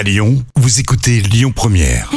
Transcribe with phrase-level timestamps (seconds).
[0.00, 2.10] À Lyon, vous écoutez Lyon Première.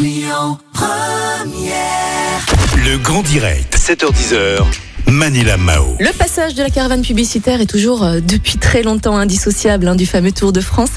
[2.77, 4.59] Le grand direct, 7h10h.
[5.07, 5.97] Manila Mao.
[5.99, 10.05] Le passage de la caravane publicitaire est toujours euh, depuis très longtemps indissociable hein, du
[10.05, 10.91] fameux Tour de France.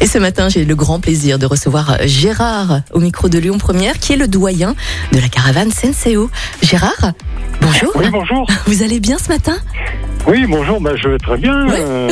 [0.00, 3.58] Et ce matin, j'ai le grand plaisir de recevoir euh, Gérard au micro de Lyon
[3.58, 4.76] Première, qui est le doyen
[5.10, 6.30] de la caravane Senseo.
[6.62, 7.14] Gérard,
[7.60, 7.90] bonjour.
[7.96, 8.46] Oui, bonjour.
[8.66, 9.56] Vous allez bien ce matin?
[10.28, 11.74] Oui, bonjour, bah, je vais très bien, Ouais.
[11.80, 12.10] euh,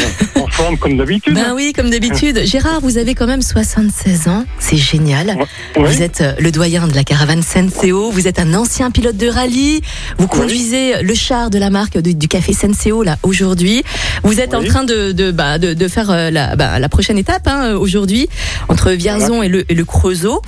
[0.56, 1.34] forme comme d'habitude.
[1.34, 2.40] Ben oui, comme d'habitude.
[2.44, 5.36] Gérard, vous avez quand même 76 ans, c'est génial.
[5.76, 9.28] Vous êtes euh, le doyen de la caravane Senseo, vous êtes un ancien pilote de
[9.28, 9.82] rallye,
[10.18, 13.82] vous conduisez le char de la marque de- du café Senseo là aujourd'hui.
[14.22, 17.18] Vous êtes en train de, de, bah, de, de faire euh, la, bah, la prochaine
[17.18, 18.28] étape hein, aujourd'hui
[18.68, 20.40] entre Vierzon et, le, et le Creusot.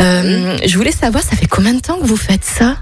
[0.00, 2.76] Euh, Je voulais savoir, ça fait combien de temps que vous faites ça?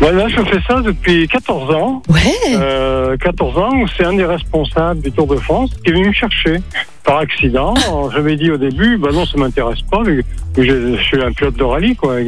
[0.00, 2.02] Bah, là, je fais ça depuis 14 ans.
[2.08, 2.20] Ouais,
[2.54, 6.08] Euh, 14 ans, où c'est un des responsables du Tour de France qui est venu
[6.08, 6.56] me chercher
[7.04, 7.74] par accident.
[7.86, 10.24] Alors, J'avais dit au début, bah non, ça m'intéresse pas, vu
[10.54, 12.14] que je, je suis un pilote de rallye, quoi.
[12.14, 12.26] ouais.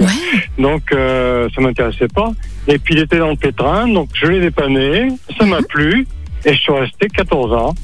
[0.59, 2.31] Donc, euh, ça m'intéressait pas.
[2.69, 6.07] Et puis, il était dans le pétrin, donc je l'ai dépanné, ça m'a plu,
[6.45, 7.75] et je suis resté 14 ans.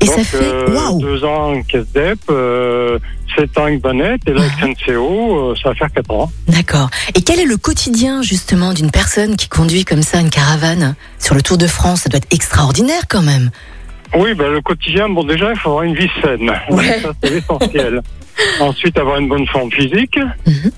[0.00, 2.98] Et donc, ça fait, euh, waouh deux ans en caisse d'EP, euh,
[3.36, 6.30] sept ans avec Banette, et là, avec Senseo, euh, ça va faire quatre ans.
[6.46, 6.88] D'accord.
[7.14, 11.34] Et quel est le quotidien justement d'une personne qui conduit comme ça une caravane sur
[11.34, 12.02] le Tour de France?
[12.02, 13.50] Ça doit être extraordinaire quand même.
[14.14, 16.50] Oui, ben, le quotidien, bon, déjà, il faut avoir une vie saine.
[16.70, 17.00] Ouais.
[17.00, 18.00] Ça, c'est l'essentiel.
[18.60, 20.18] Ensuite, avoir une bonne forme physique.
[20.46, 20.70] Mhm.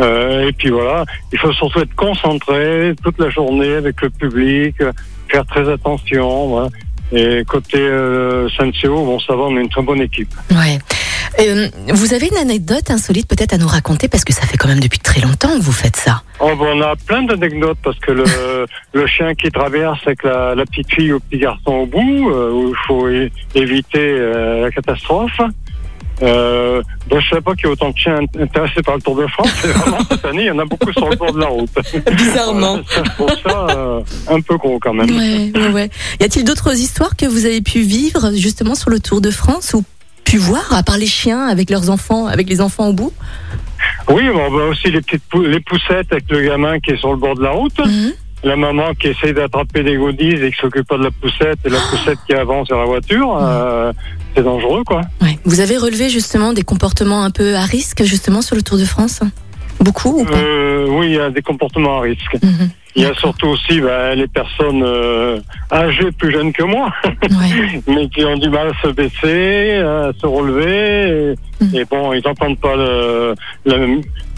[0.00, 4.74] Euh, et puis voilà, il faut surtout être concentré toute la journée avec le public,
[5.28, 6.48] faire très attention.
[6.48, 6.68] Voilà.
[7.12, 8.48] Et côté euh,
[8.84, 10.32] bon, ça va, on est une très bonne équipe.
[10.50, 10.78] Ouais.
[11.40, 14.68] Euh, vous avez une anecdote insolite peut-être à nous raconter parce que ça fait quand
[14.68, 16.22] même depuis très longtemps que vous faites ça.
[16.40, 18.24] Oh, ben, on a plein d'anecdotes parce que le,
[18.92, 22.30] le chien qui traverse avec la, la petite fille ou le petit garçon au bout,
[22.30, 23.08] euh, où il faut
[23.54, 25.40] éviter euh, la catastrophe.
[26.22, 29.16] Euh, je savais pas qu'il y a autant de chiens int- intéressés par le Tour
[29.16, 29.48] de France.
[29.60, 31.70] C'est vraiment cette année, il y en a beaucoup sur le bord de la route.
[32.16, 32.78] Bizarrement.
[32.88, 35.10] Ça, je trouve ça euh, un peu gros quand même.
[35.10, 35.90] Ouais, ouais, ouais.
[36.20, 39.74] Y a-t-il d'autres histoires que vous avez pu vivre justement sur le Tour de France
[39.74, 39.84] ou
[40.24, 43.12] pu voir à part les chiens avec leurs enfants, avec les enfants au bout?
[44.08, 47.10] Oui, bon, ben aussi les petites pou- les poussettes avec le gamin qui est sur
[47.10, 47.78] le bord de la route.
[47.78, 48.12] Mhm.
[48.44, 51.70] La maman qui essaye d'attraper des goodies et qui s'occupe pas de la poussette et
[51.70, 53.90] la poussette qui avance sur la voiture, euh,
[54.36, 55.00] c'est dangereux quoi.
[55.22, 55.38] Ouais.
[55.46, 58.84] Vous avez relevé justement des comportements un peu à risque justement sur le Tour de
[58.84, 59.20] France?
[59.80, 62.36] Beaucoup ou pas Euh, oui, il y a des comportements à risque.
[62.42, 62.70] Mhm.
[62.96, 65.40] Il y a surtout aussi ben, les personnes euh,
[65.72, 67.82] âgées plus jeunes que moi, Ouais.
[67.88, 71.32] mais qui ont du mal à se baisser, à se relever.
[71.60, 71.74] Et, Mhm.
[71.74, 73.34] et bon, ils n'entendent pas le,
[73.64, 73.76] la,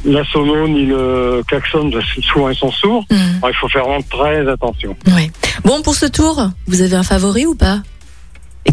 [0.07, 3.05] la sono ni le klaxon, parce que souvent ils sont sourds.
[3.11, 3.19] Mhm.
[3.43, 4.97] Alors, il faut faire vraiment très attention.
[5.09, 5.31] Ouais.
[5.65, 7.81] Bon, pour ce tour, vous avez un favori ou pas?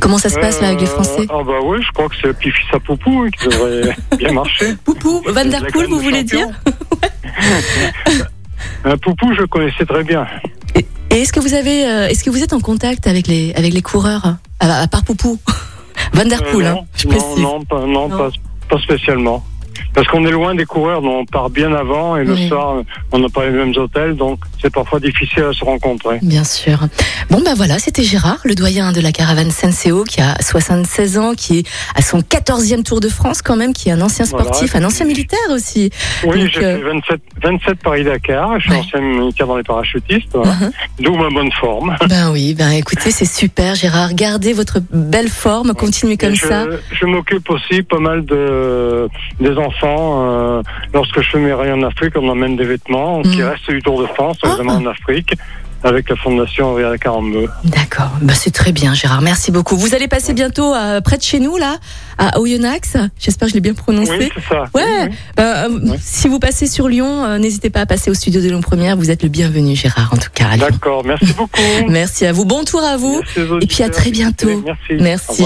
[0.04, 2.16] Comment ça se passe là avec les Euh, Français Ah bah oui, je crois que
[2.22, 4.76] c'est le petit fils à Poupou hein, qui devrait bien marcher.
[4.84, 6.48] Poupou, Van Der Poel, vous voulez dire.
[8.86, 10.28] Un Poupou, je connaissais très bien.
[10.76, 13.54] Et et est-ce que vous avez, euh, est-ce que vous êtes en contact avec les
[13.56, 15.40] avec les coureurs à, à part Poupou,
[16.14, 17.40] Van Der Euh, Poel, hein, non, je non, précise.
[17.44, 18.18] non, pas, non, Non.
[18.18, 18.30] Pas,
[18.70, 19.44] pas spécialement.
[19.94, 22.48] Parce qu'on est loin des coureurs, donc on part bien avant et le Oui.
[22.48, 22.76] soir,
[23.12, 26.20] on n'a pas les mêmes hôtels, donc c'est parfois difficile à se rencontrer.
[26.22, 26.80] Bien sûr.
[27.30, 31.34] Bon ben voilà, c'était Gérard, le doyen de la caravane Senseo, qui a 76 ans,
[31.36, 34.46] qui est à son 14e Tour de France quand même, qui est un ancien Voilà.
[34.46, 35.90] sportif, un ancien militaire aussi.
[36.26, 38.78] Oui, Donc, j'ai euh, fait 27, 27 Paris-Dakar, je suis Ouais.
[38.80, 40.54] ancien militaire dans les parachutistes, voilà.
[40.54, 40.72] Mhm.
[41.02, 41.96] d'où ma bonne forme.
[42.10, 46.46] Ben oui, ben écoutez, c'est super Gérard, gardez votre belle forme, continuez comme Et je,
[46.48, 46.66] ça.
[46.92, 49.08] Je m'occupe aussi pas mal de
[49.40, 50.24] des enfants.
[50.30, 50.62] euh,
[50.94, 53.44] lorsque je fais mes rayons en Afrique, on emmène des vêtements qui Mm.
[53.46, 54.50] restent du Tour de France, Ah.
[54.50, 55.34] notamment en Afrique,
[55.86, 57.48] avec la fondation Henri Carambeu.
[57.66, 59.76] D'accord, ben c'est très bien Gérard, merci beaucoup.
[59.76, 61.76] Vous allez passer bientôt euh, près de chez nous là,
[62.18, 64.12] à Oyonnax, j'espère que je l'ai bien prononcé.
[64.18, 64.62] Oui, c'est ça.
[64.74, 64.82] Ouais.
[64.86, 65.16] Oui, oui.
[65.42, 65.96] Euh.
[66.00, 68.96] Si vous passez sur Lyon, euh, n'hésitez pas à passer au studio de Lyon Première.
[68.96, 70.56] Vous êtes le bienvenu, Gérard, en tout cas.
[70.58, 71.60] D'accord, merci beaucoup.
[71.90, 72.46] Merci à vous.
[72.46, 73.22] Bon tour à vous.
[73.36, 74.64] Merci Et puis à très bientôt.
[74.66, 74.94] Merci.
[75.00, 75.46] Au Merci.